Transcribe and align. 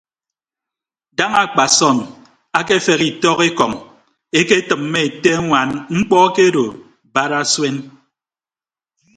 Daña 1.17 1.39
akpasọm 1.45 1.97
afeghe 2.59 2.95
itọk 3.09 3.39
ekọñ 3.49 3.71
eketʌmmọ 4.39 4.97
ete 5.07 5.29
añwaan 5.39 5.69
mkpọ 5.97 6.15
akedo 6.27 6.65
barasuen. 7.13 7.77